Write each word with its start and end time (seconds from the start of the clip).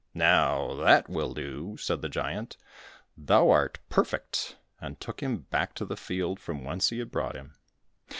"Now 0.15 0.73
that 0.77 1.09
will 1.09 1.31
do," 1.35 1.77
said 1.77 2.01
the 2.01 2.09
giant, 2.09 2.57
"thou 3.15 3.51
art 3.51 3.77
perfect," 3.87 4.57
and 4.79 4.99
took 4.99 5.19
him 5.21 5.41
back 5.51 5.75
to 5.75 5.85
the 5.85 5.95
field 5.95 6.39
from 6.39 6.63
whence 6.63 6.89
he 6.89 6.97
had 6.97 7.11
brought 7.11 7.35
him. 7.35 7.53